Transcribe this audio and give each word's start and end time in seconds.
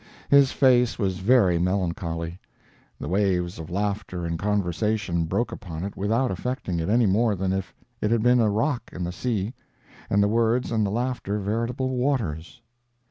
His 0.31 0.51
face 0.51 0.97
was 0.97 1.19
very 1.19 1.59
melancholy. 1.59 2.39
The 2.99 3.07
waves 3.07 3.59
of 3.59 3.69
laughter 3.69 4.25
and 4.25 4.39
conversation 4.39 5.25
broke 5.25 5.51
upon 5.51 5.83
it 5.83 5.95
without 5.95 6.31
affecting 6.31 6.79
it 6.79 6.89
any 6.89 7.05
more 7.05 7.35
than 7.35 7.53
if 7.53 7.71
it 8.01 8.09
had 8.09 8.23
been 8.23 8.39
a 8.39 8.49
rock 8.49 8.89
in 8.91 9.03
the 9.03 9.11
sea 9.11 9.53
and 10.09 10.23
the 10.23 10.27
words 10.27 10.71
and 10.71 10.83
the 10.83 10.89
laughter 10.89 11.37
veritable 11.37 11.89
waters. 11.89 12.63